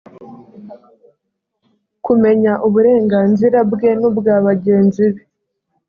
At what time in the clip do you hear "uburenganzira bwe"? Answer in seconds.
2.67-3.89